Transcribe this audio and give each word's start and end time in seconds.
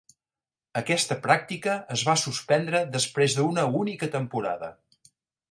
Aquesta 0.79 1.17
pràctica 1.25 1.75
es 1.97 2.05
va 2.07 2.15
suspendre 2.21 2.81
després 2.97 3.37
d'una 3.41 3.67
única 3.83 4.11
temporada. 4.19 4.73